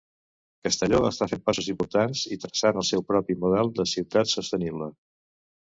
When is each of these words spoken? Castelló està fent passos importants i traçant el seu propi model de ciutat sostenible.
Castelló 0.67 1.01
està 1.09 1.27
fent 1.33 1.43
passos 1.49 1.69
importants 1.73 2.23
i 2.37 2.39
traçant 2.45 2.83
el 2.83 2.89
seu 2.91 3.07
propi 3.13 3.39
model 3.45 3.71
de 3.81 3.89
ciutat 3.95 4.35
sostenible. 4.37 4.95